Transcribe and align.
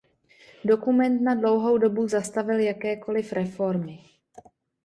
Dokument 0.63 1.19
na 1.21 1.35
dlouhou 1.35 1.77
dobu 1.77 2.07
zastavil 2.07 2.59
jakékoliv 2.59 3.33
reformy. 3.33 3.99